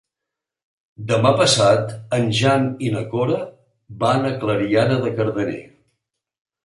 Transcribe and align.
Demà 1.11 1.33
passat 1.41 1.93
en 2.17 2.25
Jan 2.39 2.65
i 2.87 2.91
na 2.95 3.03
Cora 3.11 3.37
van 4.05 4.27
a 4.31 4.35
Clariana 4.45 4.99
de 5.05 5.13
Cardener. 5.21 5.61